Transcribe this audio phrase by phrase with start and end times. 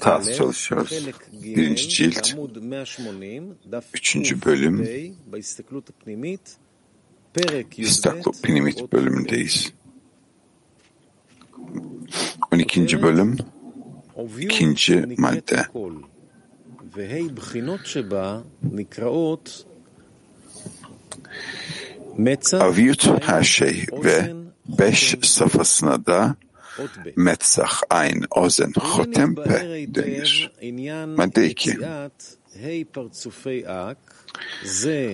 [0.00, 1.06] Tarz çalışıyoruz.
[1.56, 2.34] Birinci cilt,
[3.94, 4.84] üçüncü bölüm,
[8.42, 9.72] Pnimit bölümündeyiz.
[12.52, 13.02] 12.
[13.02, 13.36] bölüm,
[14.40, 15.66] ikinci madde.
[22.58, 24.34] Aviyut her şey ve
[24.78, 26.36] beş safhasına da
[27.16, 30.52] Metzach Ein Ozen Hotem Pe denir.
[31.16, 31.78] Madde 2.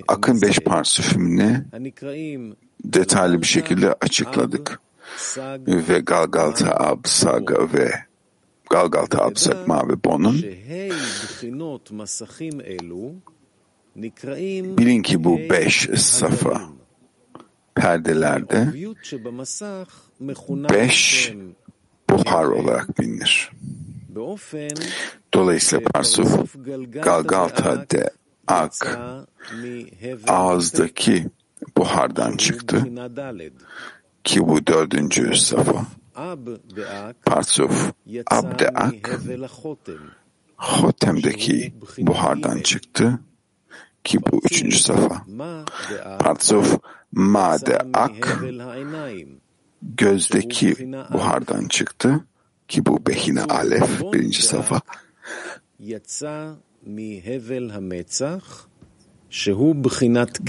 [0.09, 1.64] Akın beş parsüfümünü
[2.84, 4.80] detaylı bir şekilde açıkladık.
[5.66, 7.92] Ve Galgalta Absaga ve
[8.70, 10.42] Galgalta Absakma ve Bon'un
[14.78, 16.62] bilin ki bu beş safa
[17.74, 18.72] perdelerde
[20.70, 21.33] beş
[22.24, 23.50] par olarak bilinir.
[25.34, 26.55] Dolayısıyla Parsuf
[27.02, 28.10] Galgalta'de
[28.47, 28.98] ak
[30.28, 31.27] ağızdaki
[31.77, 32.86] buhardan çıktı
[34.24, 35.86] ki bu dördüncü safa.
[37.24, 37.92] Parsuf
[38.30, 39.20] Abde Ak
[40.56, 43.19] Hotem'deki buhardan çıktı
[44.04, 45.22] ki bu üçüncü safa.
[46.19, 46.78] Parsuf
[47.12, 48.42] Made Ak
[49.83, 50.75] gözdeki
[51.12, 52.20] buhardan çıktı
[52.69, 54.80] ki bu Behine Alef birinci sayfa.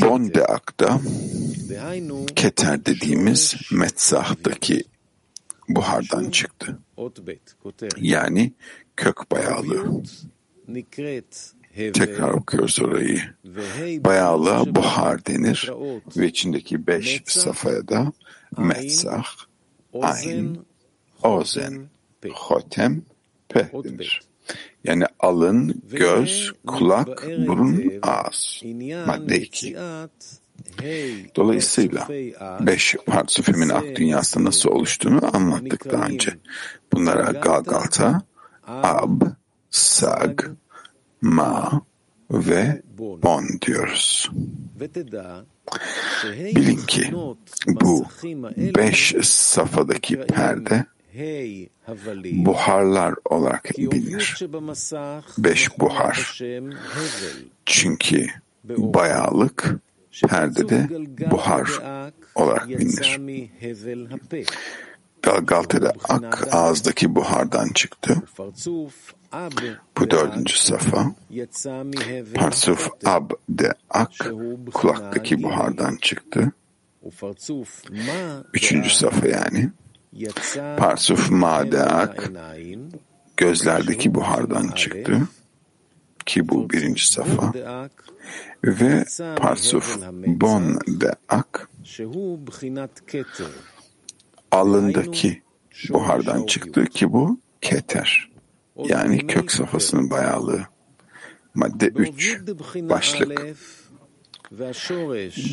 [0.01, 0.99] Bondeak'ta
[2.35, 4.83] keter dediğimiz Metzah'taki
[5.69, 6.79] buhardan çıktı.
[7.97, 8.53] Yani
[8.95, 10.03] kök bayağılığı.
[11.75, 13.17] Tekrar okuyor soruyu.
[14.03, 15.71] Bayağılığa buhar denir
[16.17, 18.13] ve içindeki beş safhaya da
[18.57, 19.25] metzah,
[20.01, 20.57] ayn,
[21.23, 21.85] ozen,
[22.33, 23.01] hotem,
[23.49, 24.21] pe denir.
[24.83, 28.61] Yani alın, göz, kulak, burun, ağız.
[29.07, 29.77] Madde 2.
[31.35, 32.07] Dolayısıyla
[32.59, 36.33] beş parçasının ak dünyası nasıl oluştuğunu anlattık daha önce.
[36.93, 38.21] Bunlara Galgalta,
[38.67, 39.25] Ab,
[39.71, 40.41] Sag,
[41.23, 41.81] ma
[42.31, 44.31] ve bon diyoruz.
[46.55, 47.13] Bilin ki
[47.67, 48.05] bu
[48.75, 50.85] beş safhadaki perde
[52.45, 54.39] buharlar olarak bilinir.
[55.37, 56.41] Beş buhar.
[57.65, 58.27] Çünkü
[58.69, 59.75] bayağılık
[60.29, 60.89] perdede
[61.31, 61.69] buhar
[62.35, 63.19] olarak bilinir.
[65.23, 68.15] Galta'da ak ağızdaki buhardan çıktı.
[69.99, 71.15] Bu dördüncü safa.
[72.35, 74.11] Parsuf ab de ak
[74.73, 76.51] kulaktaki buhardan çıktı.
[78.53, 79.69] Üçüncü safa yani.
[80.77, 82.31] Parsuf ma de ak
[83.37, 85.27] gözlerdeki buhardan çıktı
[86.25, 87.53] ki bu birinci safa
[88.63, 91.69] ve parsuf bon de ak
[94.53, 95.41] alındaki
[95.89, 98.29] buhardan çıktı ki bu keter.
[98.77, 100.67] Yani kök safhasının bayağılığı.
[101.53, 102.39] Madde 3.
[102.75, 103.55] Başlık.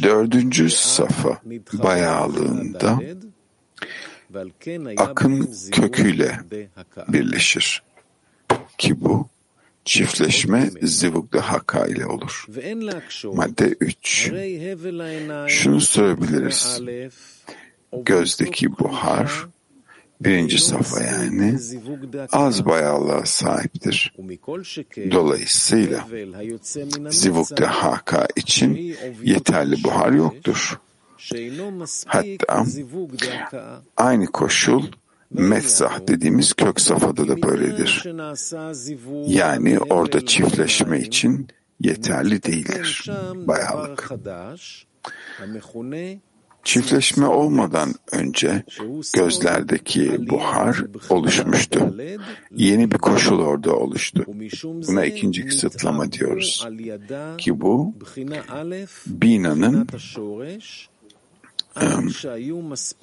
[0.03, 1.41] Dördüncü safa
[1.73, 3.01] bayağılığında
[4.97, 6.41] akın köküyle
[7.09, 7.83] birleşir.
[8.79, 9.29] Ki bu
[9.85, 12.47] çiftleşme zivukta haka ile olur.
[13.35, 14.33] Madde 3.
[15.49, 16.81] Şunu söyleyebiliriz
[17.93, 19.49] gözdeki buhar
[20.21, 21.59] birinci safa yani
[22.33, 24.15] az bayağılığa sahiptir.
[25.11, 26.07] Dolayısıyla
[27.11, 30.81] zivukta haka için yeterli buhar yoktur.
[32.07, 32.65] Hatta
[33.97, 34.85] aynı koşul
[35.31, 38.05] mefsah dediğimiz kök safhada da böyledir.
[39.27, 41.49] Yani orada çiftleşme için
[41.81, 44.11] yeterli değildir bayağılık.
[46.65, 48.65] Çiftleşme olmadan önce
[49.15, 51.97] gözlerdeki buhar oluşmuştu.
[52.57, 54.25] Yeni bir koşul orada oluştu.
[54.65, 56.67] Buna ikinci kısıtlama diyoruz.
[57.39, 57.95] Ki bu
[59.07, 59.89] binanın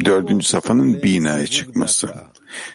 [0.06, 2.10] dördüncü safanın binaya çıkması.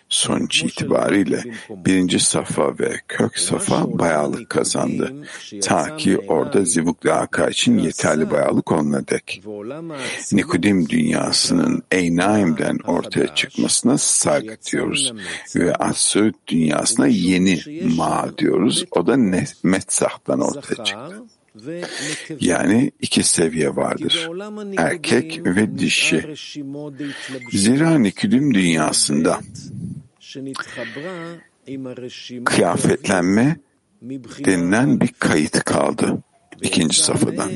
[0.08, 5.12] Sonuç itibariyle birinci safa ve kök safa bayağılık kazandı.
[5.62, 9.42] Ta ki orada zivuk laka için yeterli bayağılık olana dek.
[10.32, 15.12] Nikodim dünyasının Eynaim'den ortaya çıkmasına sag diyoruz.
[15.56, 17.60] Ve Assut dünyasına yeni
[17.96, 18.84] ma diyoruz.
[18.90, 19.16] O da
[19.62, 21.22] Metzah'tan ortaya çıktı.
[22.40, 24.28] Yani iki seviye vardır.
[24.76, 26.34] Erkek ve dişi.
[27.52, 29.40] Zira Nikodim dünyasında
[32.44, 33.56] kıyafetlenme
[34.44, 36.22] denilen bir kayıt kaldı
[36.62, 37.50] ikinci safhadan.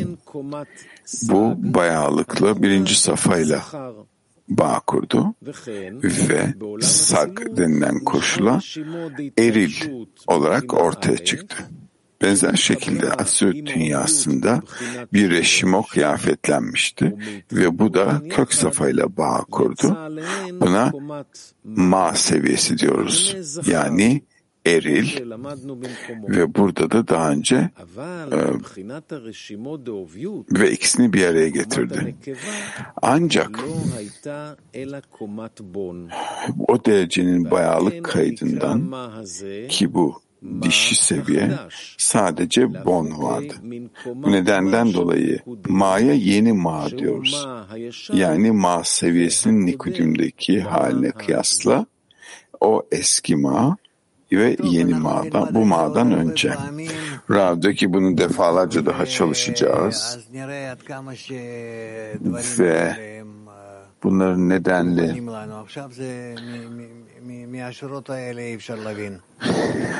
[1.22, 3.64] Bu bayağılıklı birinci safhayla
[4.48, 5.34] bağ kurdu
[6.02, 8.60] ve sak denilen koşula
[9.38, 9.72] eril
[10.26, 11.64] olarak ortaya çıktı.
[12.22, 14.62] Benzer şekilde Asür dünyasında
[15.12, 17.16] bir reşimo kıyafetlenmişti
[17.52, 19.98] ve bu da kök safhayla bağ kurdu.
[20.60, 20.92] Buna
[21.64, 23.36] ma seviyesi diyoruz.
[23.66, 24.22] Yani
[24.66, 25.32] eril
[26.28, 27.70] ve burada da daha önce
[28.32, 28.38] e,
[30.60, 32.14] ve ikisini bir araya getirdi.
[33.02, 33.60] Ancak
[36.68, 38.92] o derecenin bayağılık kaydından
[39.68, 40.25] ki bu
[40.62, 41.50] dişi seviye
[41.98, 43.54] sadece bon vardı.
[44.14, 45.38] Bu nedenden dolayı
[45.68, 47.46] ma'ya yeni ma diyoruz.
[48.12, 51.86] Yani ma seviyesinin Nikodim'deki haline kıyasla
[52.60, 53.76] o eski ma
[54.32, 56.54] ve yeni mağdan, bu mağdan önce.
[57.30, 60.18] Rav'daki bunu defalarca daha çalışacağız.
[62.58, 62.96] Ve
[64.02, 65.22] bunların nedenli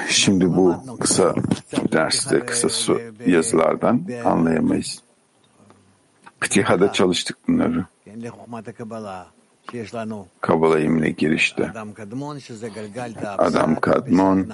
[0.08, 1.34] şimdi bu kısa
[1.92, 2.68] derste, kısa
[3.26, 5.02] yazılardan anlayamayız.
[6.40, 7.84] Ptiha'da çalıştık bunları.
[10.40, 11.70] Kabala ilmine girişte.
[13.38, 14.48] Adam Kadmon,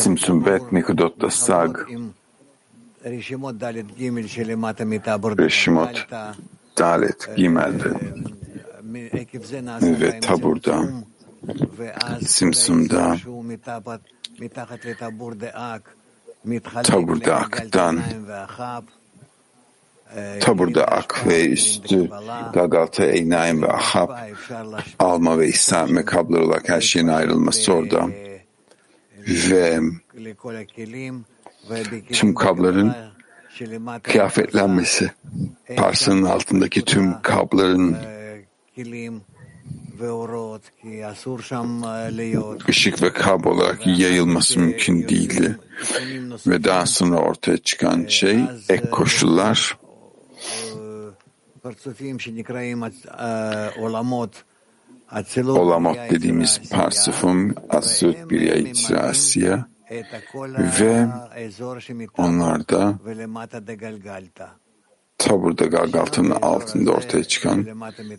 [0.00, 1.78] Simsum Bet, Nikudot da Sag,
[5.38, 6.06] Reşimot
[6.78, 7.90] Dalet Gimel'de
[9.82, 10.84] ve Tabur'da,
[12.26, 13.16] Simsum'da,
[16.84, 18.00] Tabur'da Ak'tan,
[20.40, 22.10] Tabur'da Ak ve üstü
[22.52, 24.10] Gagalta, Eynaim ve Ahab
[24.98, 28.08] alma ve İsa mekablar olarak her şeyin ayrılması orada.
[29.26, 29.80] Ve
[32.12, 32.94] tüm kabların
[34.02, 35.10] kıyafetlenmesi
[35.76, 37.96] parçanın altındaki tüm kabların
[42.68, 45.58] ışık ve kab olarak yayılması mümkün değildi.
[46.46, 49.78] Ve daha sonra ortaya çıkan şey ek koşullar
[55.58, 59.66] Olamot dediğimiz parsifum Asut bir Yitzrasiya
[60.80, 61.08] ve
[62.18, 62.94] onlarda
[65.18, 67.66] taburda Galgalta'nın altında ortaya çıkan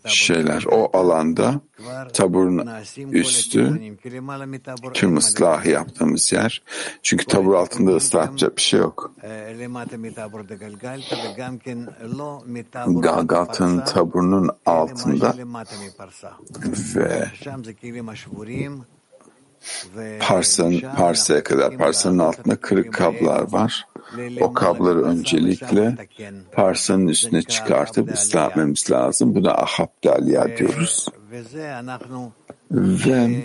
[0.05, 0.65] şeyler.
[0.71, 1.61] O alanda
[2.13, 2.69] taburun
[3.11, 3.81] üstü
[4.93, 6.63] tüm ıslahı yaptığımız yer.
[7.03, 9.11] Çünkü tabur altında ıslah yapacak bir şey yok.
[13.01, 15.33] Galgalta'nın taburunun altında
[16.95, 17.25] ve
[20.19, 23.87] Parsan, Parsa'ya kadar Parsa'nın altında kırık kablar var.
[24.41, 25.95] O kabları öncelikle
[26.51, 29.35] Parsa'nın üstüne çıkartıp ıslah etmemiz lazım.
[29.35, 31.07] Buna Ahab Dalya diyoruz.
[32.71, 33.43] Ve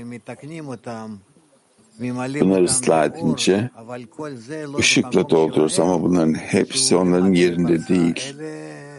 [2.41, 3.71] bunları ıslah edince
[4.79, 8.35] ışıkla dolduruyoruz ama bunların hepsi onların yerinde değil.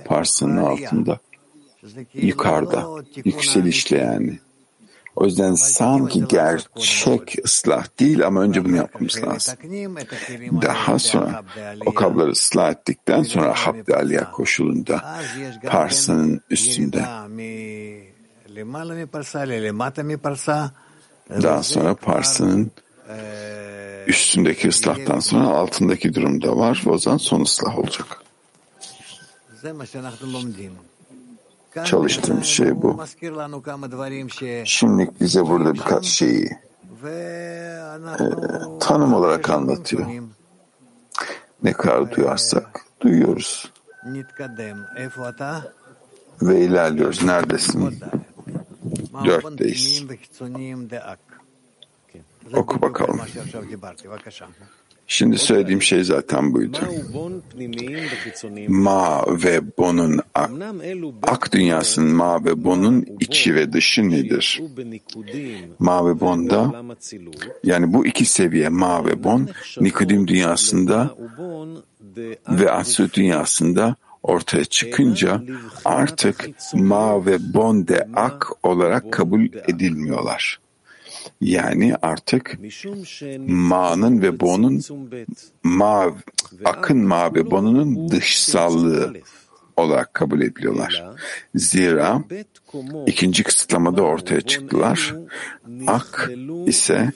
[0.06, 1.20] Parsa'nın altında.
[2.14, 2.88] Yukarıda.
[3.26, 4.40] Yükselişle yani.
[5.16, 9.56] O yüzden sanki gerçek ıslah değil ama önce bunu yapmamız lazım.
[10.62, 11.44] Daha sonra
[11.86, 15.20] o kabları ıslah ettikten sonra Habdi Aliya koşulunda
[15.68, 17.06] parsanın üstünde.
[21.30, 22.72] daha sonra parsanın
[24.08, 26.84] üstündeki ıslahtan sonra altındaki durumda var.
[26.86, 28.24] Ve o zaman son ıslah olacak.
[31.86, 32.98] Çalıştığımız şey bu.
[34.66, 36.50] Şimdi bize burada birkaç şeyi
[38.20, 38.30] e,
[38.80, 40.06] tanım olarak anlatıyor.
[41.64, 43.72] Ne kadar duyarsak duyuyoruz.
[46.42, 47.24] Ve ilerliyoruz.
[47.24, 47.82] Neredesin?
[49.26, 50.04] Dörtteyiz.
[52.54, 53.18] Oku bakalım.
[55.12, 56.78] Şimdi söylediğim şey zaten buydu.
[58.68, 60.20] Ma ve Bon'un
[61.24, 64.62] ak, dünyasının Ma ve Bon'un içi ve dışı nedir?
[65.80, 66.84] Ma ve Bon'da
[67.64, 69.50] yani bu iki seviye Ma ve Bon
[69.82, 71.16] Nikodim dünyasında
[72.50, 75.44] ve Asur dünyasında ortaya çıkınca
[75.86, 80.60] artık Ma ve Bon de Ak olarak kabul edilmiyorlar.
[81.42, 82.58] Yani artık
[83.48, 84.82] ma'nın ve bonun
[85.64, 86.16] ma,
[86.66, 89.14] akın ma ve bonunun dışsallığı
[89.78, 91.06] olarak kabul ediliyorlar.
[91.56, 92.24] Zira
[93.08, 95.16] ikinci kısıtlamada ortaya çıktılar.
[95.88, 96.32] Ak
[96.66, 97.12] ise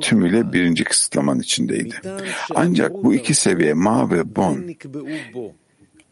[0.00, 1.94] tümüyle birinci kısıtlamanın içindeydi.
[2.54, 4.64] Ancak bu iki seviye ma ve bon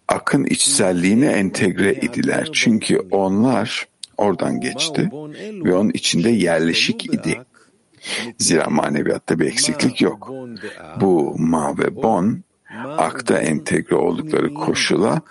[0.09, 2.49] akın içselliğine entegre idiler.
[2.53, 5.11] Çünkü onlar oradan geçti
[5.65, 7.41] ve onun içinde yerleşik idi.
[8.39, 10.33] Zira maneviyatta bir eksiklik yok.
[11.01, 12.43] Bu ma ve bon
[12.99, 15.23] akta entegre oldukları koşula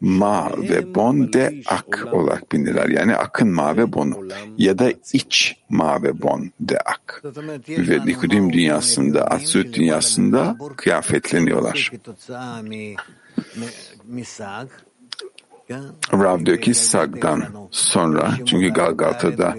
[0.00, 2.88] ma ve bon de ak olarak bilinirler.
[2.88, 4.28] Yani akın ma ve bonu
[4.58, 7.22] ya da iç ma ve bon de ak.
[7.68, 11.92] Ve Nikodim dünyasında, Atsut dünyasında kıyafetleniyorlar.
[16.12, 19.56] Rav diyor ki Sag'dan sonra çünkü Galgata'da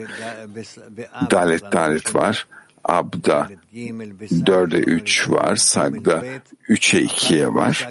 [1.32, 2.48] Dalet Dalet var.
[2.84, 5.56] Ab'da 4'e 3 var.
[5.56, 6.24] Sag'da
[6.70, 7.90] 3'e 2'ye var.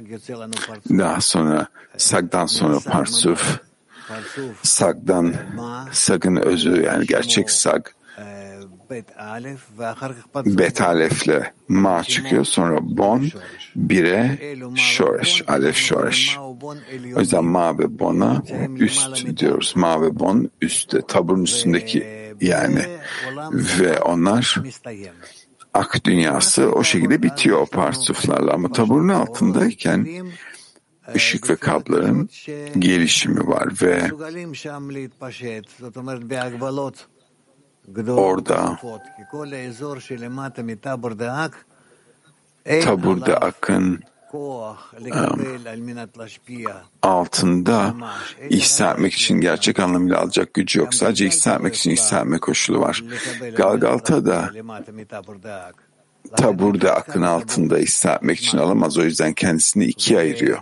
[0.90, 3.60] Daha sonra Sag'dan sonra Parsuf.
[4.62, 5.34] Sag'dan
[5.92, 7.86] Sag'ın özü yani gerçek Sag
[10.47, 12.44] Bet Alef'le Ma çıkıyor.
[12.44, 13.28] Sonra Bon
[13.76, 14.38] bire
[14.76, 15.42] Şoreş.
[15.49, 16.38] Alef Şoreş.
[17.16, 18.42] O yüzden Ma ve Bon'a
[18.78, 19.73] üst diyoruz.
[19.76, 21.00] Ma ve Bon üstte.
[21.09, 22.06] Taburun üstündeki
[22.40, 22.85] yani.
[23.52, 24.54] Ve onlar
[25.75, 30.09] ak dünyası o şekilde bitiyor o parsuflarla ama taburun altındayken
[31.14, 32.28] ışık ve kabların
[32.78, 34.11] gelişimi var ve
[38.09, 38.78] orada
[42.85, 44.00] taburda akın
[47.02, 47.94] altında
[48.50, 50.94] ihsa etmek için gerçek anlamıyla alacak gücü yok.
[50.94, 53.04] Sadece ihsa etmek için ihsa etme koşulu var.
[53.56, 54.50] Galgalta'da
[56.37, 58.99] taburda akın altında ihsa etmek için alamaz.
[58.99, 60.59] O yüzden kendisini ikiye ayırıyor.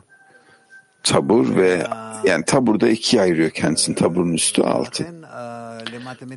[1.02, 1.86] Tabur ve
[2.24, 3.94] yani taburda ikiye ayırıyor kendisini.
[3.94, 5.06] Taburun üstü altı.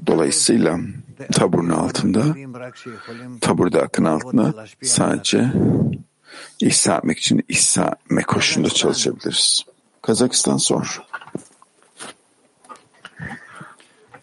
[0.08, 0.80] Dolayısıyla
[1.32, 2.36] taburun altında,
[3.42, 5.52] taburda akın altında sadece
[6.60, 9.66] ihsa etmek için ihsa etme koşulunda çalışabiliriz.
[10.02, 11.02] Kazakistan sor.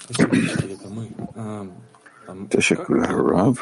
[2.51, 3.55] Teşekkürler Rav.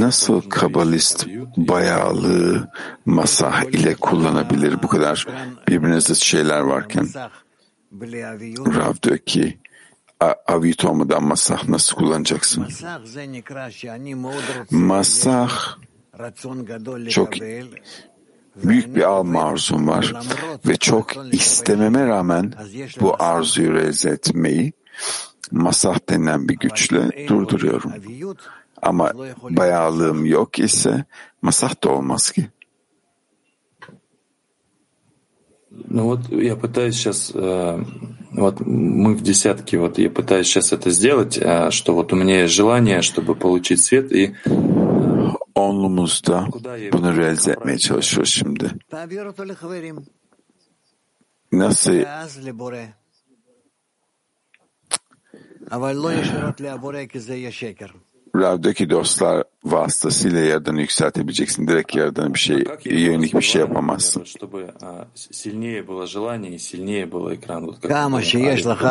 [0.00, 2.68] Nasıl kabalist bayağılığı
[3.06, 5.26] masah ile kullanabilir bu kadar
[5.68, 7.08] birbirine zıt şeyler varken?
[8.76, 9.58] Rav diyor ki
[10.46, 12.66] avit olmadan masah nasıl kullanacaksın?
[14.70, 15.78] Masah
[17.08, 17.32] çok
[18.64, 20.12] büyük bir alma arzum var
[20.66, 22.54] ve çok istememe rağmen
[23.00, 24.72] bu arzuyu realize etmeyi
[25.50, 27.92] masah denilen bir güçle durduruyorum.
[28.82, 29.12] Ama
[29.50, 31.04] bayağılığım yok ise
[31.42, 32.48] masah da olmaz ki.
[35.90, 41.34] Ну вот я пытаюсь сейчас, вот мы в десятке, вот я пытаюсь сейчас это сделать,
[41.70, 44.34] что вот у меня есть желание, чтобы получить свет и
[45.54, 46.48] Onlumuzda
[46.92, 48.70] bunu realize etmeye çalışıyoruz şimdi.
[51.52, 51.92] Nasıl?
[58.36, 61.68] Rav'daki dostlar vasıtasıyla yerden yükseltebileceksin.
[61.68, 64.24] Direkt yerden bir şey, yönelik bir şey yapamazsın.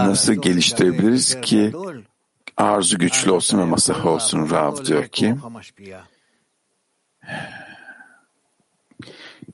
[0.07, 1.73] Nasıl geliştirebiliriz ki
[2.57, 5.35] arzu güçlü olsun ve masah olsun Rav diyor ki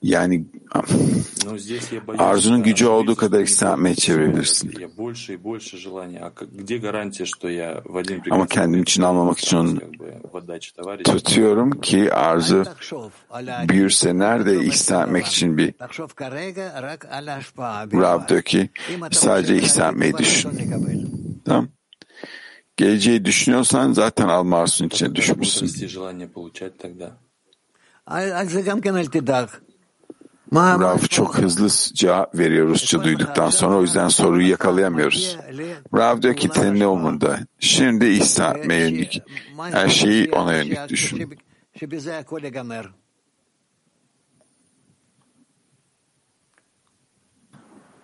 [0.02, 0.44] yani
[2.18, 4.72] arzunun gücü olduğu kadar İslam'a çevirebilirsin.
[8.30, 9.78] Ama kendim için almamak için onu
[11.02, 12.64] tutuyorum ki arzu
[13.68, 15.74] büyürse nerede ihsan etmek için bir
[18.02, 18.70] Rab diyor ki
[19.12, 20.50] sadece ihsan etmeyi düşün.
[21.44, 21.68] Tamam.
[22.76, 25.66] Geleceği düşünüyorsan zaten alma arzunun içine düşmüşsün.
[30.53, 35.37] Rav çok hızlı cevap veriyor Rusça duyduktan sonra o yüzden soruyu yakalayamıyoruz.
[35.93, 37.39] Rav diyor ki senin ne umurunda?
[37.59, 39.21] Şimdi İsa yönelik.
[39.57, 41.35] Her şeyi ona yönelik düşün.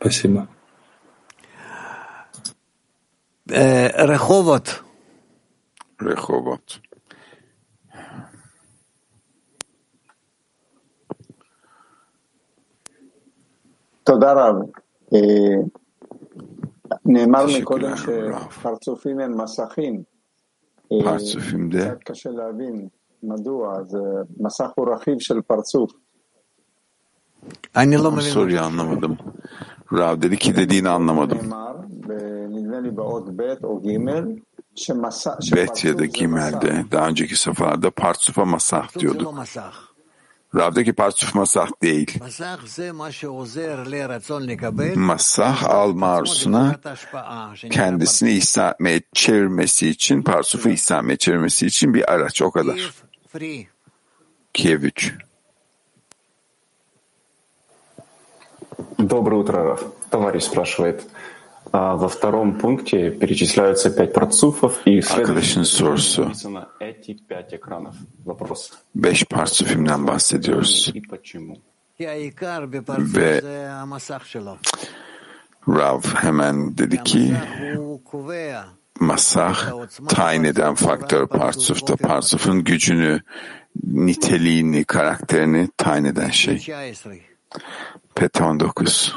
[0.01, 0.47] Спасибо.
[3.47, 4.83] Реховот.
[6.01, 6.81] Rehovot.
[14.05, 14.55] תודה רב.
[17.05, 20.03] נאמר מקודם שפרצופים הם מסכים.
[21.03, 21.89] פרצופים דה.
[21.89, 22.87] קצת קשה להבין
[23.23, 23.97] מדוע, אז
[24.39, 25.91] מסך הוא רכיב של פרצוף.
[27.75, 29.17] Ama soruyu anlamadım.
[29.93, 31.39] Rav dedi ki dediğini anlamadım.
[35.55, 39.33] Bet ya da Gimel'de daha önceki seferlerde partsufa masah diyorduk.
[40.55, 42.19] Rav'daki partsuf masah değil.
[44.95, 46.79] Masah alma arzusuna
[47.71, 52.93] kendisini ihsa etmeye çevirmesi için, partsufu ihsa etmeye çevirmesi için bir araç o kadar.
[54.53, 55.13] Kiev 3.
[58.99, 59.83] Доброе утро, Раф.
[60.11, 61.03] Товарищ спрашивает.
[61.73, 66.25] А во втором пункте перечисляются пять парцуфов, и в Arkadaşın sorusu.
[66.25, 67.95] написано эти пять экранов.
[68.25, 68.71] Вопрос.
[68.95, 70.91] Beş partsufimden bahsediyoruz.
[70.95, 71.55] И почему?
[71.99, 73.41] Ve
[75.67, 77.33] Rav hemen dedi ki
[78.99, 79.71] masah
[80.07, 81.95] tayin eden faktör partsufta.
[81.95, 83.21] Partsufun gücünü,
[83.83, 86.67] niteliğini, karakterini tayin eden şey.
[88.15, 89.15] Pet 19.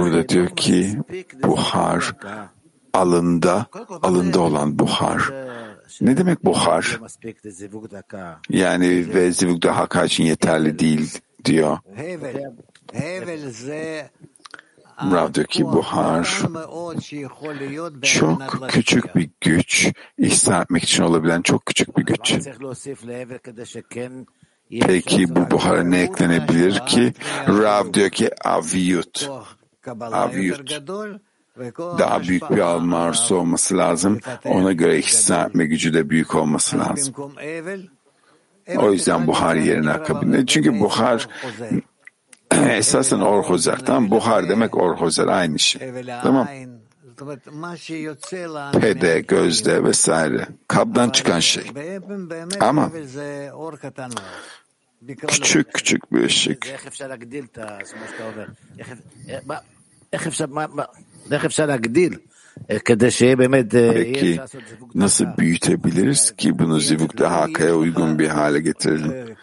[0.00, 0.98] Burada diyor ki
[1.42, 2.12] buhar
[2.94, 3.66] alında,
[4.02, 5.32] alında olan buhar.
[6.00, 7.00] Ne demek buhar?
[8.50, 11.78] Yani ve zivukda haka için yeterli değil diyor.
[15.12, 16.42] Rav diyor ki buhar
[18.02, 22.34] çok küçük bir güç, ihsa etmek için olabilen çok küçük bir güç.
[24.80, 27.12] Peki bu buhara ne eklenebilir ki?
[27.48, 29.30] Rav diyor ki aviyut.
[30.12, 30.86] Aviyut.
[31.78, 34.20] Daha büyük bir alma arzusu olması lazım.
[34.44, 37.14] Ona göre ihsa etme gücü de büyük olması lazım.
[38.76, 40.46] O yüzden buhar yerine akabinde.
[40.46, 41.28] Çünkü buhar
[42.70, 43.78] esasen orhozer.
[43.86, 45.92] Tamam buhar demek orhozer aynı şey.
[46.22, 46.48] Tamam.
[48.80, 50.46] Pede, gözde vesaire.
[50.68, 51.64] Kabdan çıkan şey.
[52.60, 52.90] Ama
[55.28, 56.66] küçük küçük bir ışık.
[63.94, 64.40] Peki
[64.94, 69.36] nasıl büyütebiliriz ki bunu zivuk daha hakaya uygun bir hale getirelim?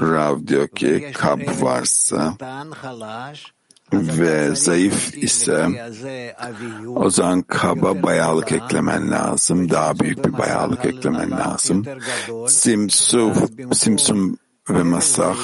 [0.00, 2.34] Rav diyor ki kab varsa
[3.92, 5.66] ve zayıf ise
[6.86, 9.70] o zaman kaba bayağılık eklemen lazım.
[9.70, 11.84] Daha büyük bir bayağılık eklemen lazım.
[12.48, 13.34] Simsum,
[13.72, 14.36] simsum
[14.70, 15.36] ve masah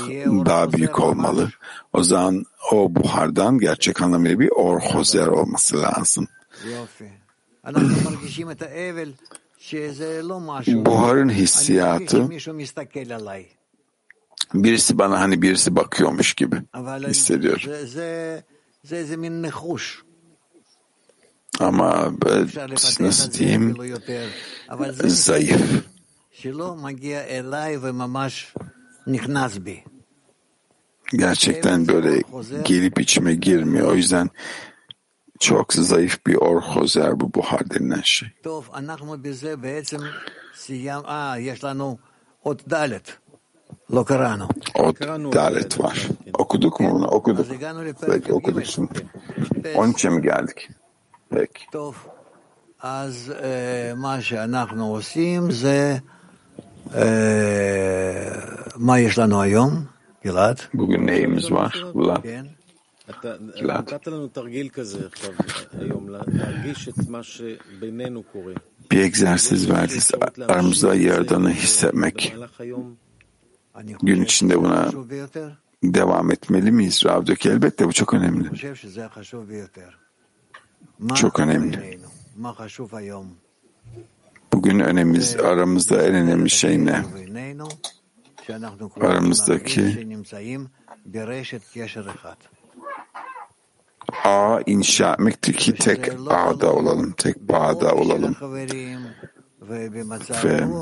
[0.47, 1.51] daha büyük olmalı.
[1.93, 6.29] O zaman o buhardan gerçek anlamıyla bir orhozer olması lazım.
[10.87, 12.31] Buharın hissiyatı
[14.55, 16.57] birisi bana hani birisi bakıyormuş gibi
[17.09, 17.61] hissediyorum.
[21.61, 22.13] Ama
[23.01, 23.75] nasıl diyeyim
[25.09, 25.61] zayıf.
[31.12, 32.22] Gerçekten böyle
[32.64, 33.92] gelip içime girmiyor.
[33.92, 34.30] O yüzden
[35.40, 38.30] çok zayıf bir orhozer bu buhar denilen şey.
[44.76, 45.02] Ot
[45.34, 46.08] dalet var.
[46.34, 47.08] Okuduk mu bunu?
[47.08, 47.48] Okuduk.
[48.08, 49.08] Peki okuduk şimdi.
[49.64, 50.70] 13'e mi geldik?
[51.30, 51.66] Peki.
[52.80, 53.32] אז
[53.96, 56.00] מה שאנחנו עושים זה,
[60.75, 61.85] Bugün neyimiz var?
[63.57, 63.89] Gilad.
[68.91, 70.11] Bir egzersiz verdiniz.
[70.53, 72.35] Aramızda yaradanı hissetmek.
[74.03, 74.91] Gün içinde buna
[75.83, 77.03] devam etmeli miyiz?
[77.07, 78.49] Ravdaki elbette bu çok önemli.
[81.15, 81.99] Çok önemli.
[84.59, 87.05] Bugün önemiz, aramızda en önemli şey ne?
[89.01, 90.09] Aramızdaki
[94.25, 98.37] ağ inşa etmektir ki tek ağda olalım, tek bağda olalım.
[99.63, 100.73] Ve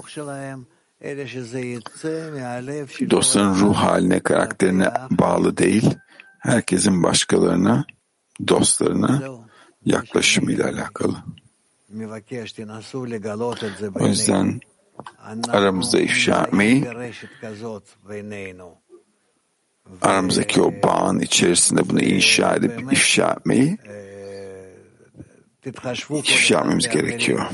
[3.11, 5.95] dostların ruh haline, karakterine bağlı değil,
[6.39, 7.85] herkesin başkalarına,
[8.49, 9.23] dostlarına
[9.85, 11.17] yaklaşımıyla alakalı.
[14.01, 14.61] O yüzden
[15.49, 16.85] aramızda ifşa etmeyi
[20.03, 23.79] aramızdaki o bağın içerisinde bunu inşa edip ifşa etmeyi
[26.25, 27.47] ifşa etmemiz gerekiyor.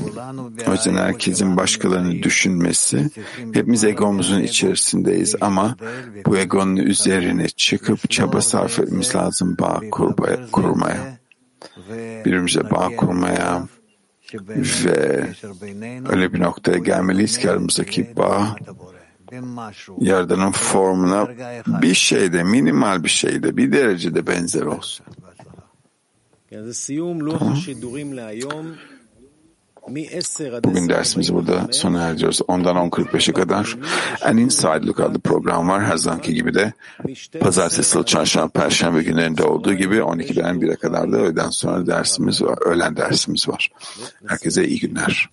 [0.67, 3.09] O yüzden herkesin başkalarını düşünmesi,
[3.53, 5.77] hepimiz egomuzun içerisindeyiz ama
[6.25, 9.79] bu egonun üzerine çıkıp çaba sarf etmemiz lazım bağ
[10.51, 11.17] kurmaya.
[12.25, 13.67] Birbirimize bağ kurmaya,
[14.85, 15.27] ve
[16.09, 18.55] öyle bir noktaya gelmeliyiz ki aramızdaki bağ
[19.99, 21.27] Yaradan'ın formuna
[21.81, 25.05] bir şeyde, minimal bir şeyde, bir derecede benzer olsun.
[27.39, 27.55] Tamam.
[30.63, 32.41] Bugün dersimizi burada sona erdiriyoruz.
[32.47, 33.77] Ondan 10.45'e kadar
[34.21, 35.83] An Inside Look adlı program var.
[35.83, 36.73] Her zamanki gibi de
[37.39, 42.57] pazartesi, salı, çarşamba, perşembe günlerinde olduğu gibi 12'den 1'e kadar da öğleden sonra dersimiz var.
[42.65, 43.71] Öğlen dersimiz var.
[44.27, 45.29] Herkese iyi günler.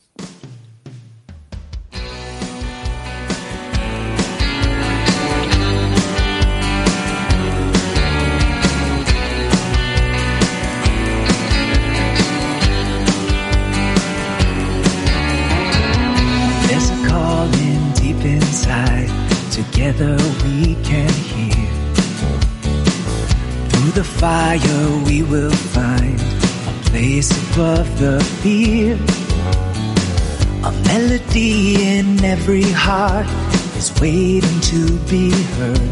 [24.31, 26.21] Fire we will find
[26.73, 28.95] a place above the fear.
[30.71, 31.55] A melody
[31.97, 33.27] in every heart
[33.81, 35.25] is waiting to be
[35.57, 35.90] heard.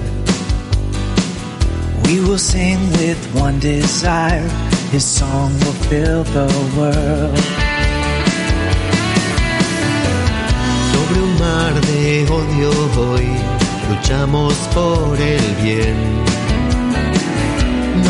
[2.07, 4.49] We will sing with one desire,
[4.95, 7.45] His song will fill the world.
[10.93, 12.05] Sobre un mar de
[12.39, 13.29] odio hoy
[13.91, 16.28] luchamos por el bien.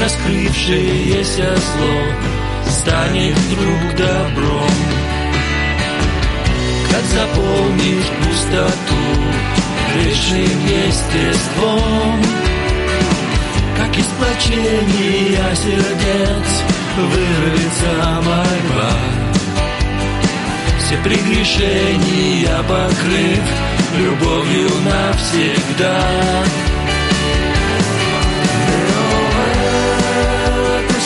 [0.00, 2.30] раскрывшееся зло
[2.68, 4.70] станет вдруг добром.
[6.90, 9.00] Как заполнишь пустоту
[9.94, 12.22] грешным естеством,
[13.76, 16.48] как из плачения сердец
[16.96, 18.92] вырвется мольба.
[20.78, 23.44] Все прегрешения покрыв
[23.96, 26.69] любовью навсегда.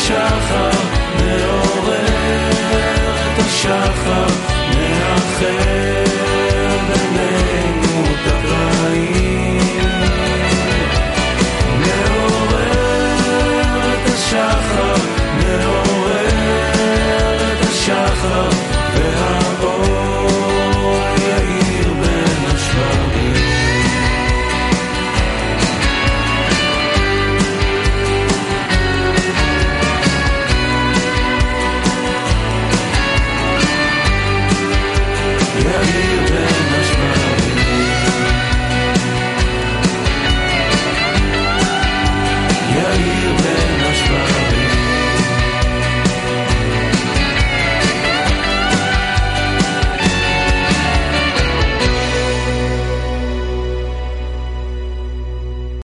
[0.04, 0.70] השחר
[1.16, 2.06] מעורר
[3.34, 4.26] את השחר
[4.78, 6.03] מאחר